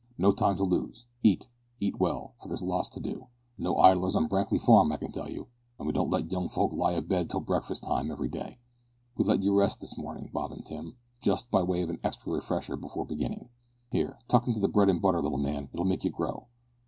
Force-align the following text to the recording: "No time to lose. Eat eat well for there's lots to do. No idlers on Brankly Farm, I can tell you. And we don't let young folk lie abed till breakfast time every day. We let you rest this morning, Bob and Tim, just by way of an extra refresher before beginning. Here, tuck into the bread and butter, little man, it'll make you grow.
"No 0.17 0.31
time 0.31 0.57
to 0.57 0.63
lose. 0.63 1.05
Eat 1.21 1.47
eat 1.79 1.99
well 1.99 2.33
for 2.41 2.47
there's 2.47 2.63
lots 2.63 2.89
to 2.89 2.99
do. 2.99 3.27
No 3.55 3.77
idlers 3.77 4.15
on 4.15 4.27
Brankly 4.27 4.59
Farm, 4.59 4.91
I 4.91 4.97
can 4.97 5.11
tell 5.11 5.29
you. 5.29 5.45
And 5.77 5.85
we 5.85 5.93
don't 5.93 6.09
let 6.09 6.31
young 6.31 6.49
folk 6.49 6.73
lie 6.73 6.93
abed 6.93 7.29
till 7.29 7.39
breakfast 7.39 7.83
time 7.83 8.09
every 8.09 8.27
day. 8.27 8.57
We 9.15 9.25
let 9.25 9.43
you 9.43 9.53
rest 9.55 9.79
this 9.79 9.99
morning, 9.99 10.31
Bob 10.33 10.53
and 10.53 10.65
Tim, 10.65 10.95
just 11.21 11.51
by 11.51 11.61
way 11.61 11.83
of 11.83 11.91
an 11.91 11.99
extra 12.03 12.33
refresher 12.33 12.75
before 12.75 13.05
beginning. 13.05 13.49
Here, 13.91 14.17
tuck 14.27 14.47
into 14.47 14.59
the 14.59 14.67
bread 14.67 14.89
and 14.89 14.99
butter, 15.03 15.21
little 15.21 15.37
man, 15.37 15.69
it'll 15.71 15.85
make 15.85 16.03
you 16.03 16.09
grow. 16.09 16.47